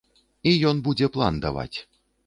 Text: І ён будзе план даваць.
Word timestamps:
І 0.51 0.53
ён 0.71 0.81
будзе 0.89 1.13
план 1.19 1.41
даваць. 1.47 1.73